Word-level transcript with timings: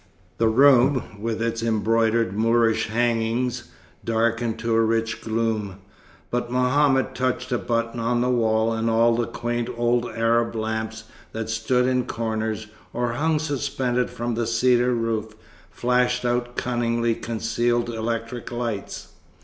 The 0.39 0.47
room, 0.47 1.03
with 1.19 1.43
its 1.43 1.61
embroidered 1.61 2.33
Moorish 2.35 2.87
hangings, 2.87 3.65
darkened 4.03 4.57
to 4.57 4.73
a 4.73 4.81
rich 4.81 5.21
gloom; 5.21 5.75
but 6.31 6.51
Mohammed 6.51 7.13
touched 7.13 7.51
a 7.51 7.59
button 7.59 7.99
on 7.99 8.19
the 8.19 8.27
wall, 8.29 8.73
and 8.73 8.89
all 8.89 9.15
the 9.15 9.27
quaint 9.27 9.69
old 9.77 10.07
Arab 10.07 10.55
lamps 10.55 11.03
that 11.33 11.51
stood 11.51 11.85
in 11.85 12.05
corners, 12.05 12.65
or 12.93 13.13
hung 13.13 13.37
suspended 13.37 14.09
from 14.09 14.33
the 14.33 14.47
cedar 14.47 14.91
roof, 14.95 15.35
flashed 15.69 16.25
out 16.25 16.57
cunningly 16.57 17.13
concealed 17.13 17.89
electric 17.89 18.51
lights. 18.51 19.09